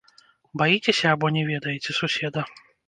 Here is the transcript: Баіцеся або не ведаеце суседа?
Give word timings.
Баіцеся 0.61 1.07
або 1.17 1.31
не 1.37 1.47
ведаеце 1.51 1.99
суседа? 2.03 2.41